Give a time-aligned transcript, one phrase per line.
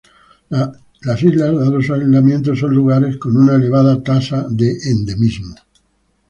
[1.01, 5.53] Las islas, dado su aislamiento, son lugares con una elevada tasa de endemismo.